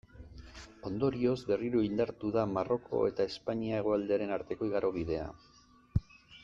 Ondorioz, 0.89 1.35
berriro 1.49 1.83
indartu 1.87 2.31
da 2.37 2.47
Maroko 2.55 3.03
eta 3.13 3.29
Espainia 3.33 3.83
hegoaldearen 3.83 4.37
arteko 4.39 4.71
igarobidea. 4.71 5.29